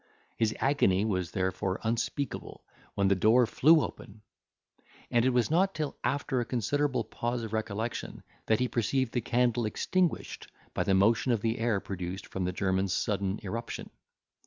[0.35, 2.63] His agony was therefore unspeakable,
[2.95, 4.23] when the door flew open;
[5.11, 9.21] and it was not till after a considerable pause of recollection, that he perceived the
[9.21, 13.91] candle extinguished by the motion of the air produced from the German's sudden irruption.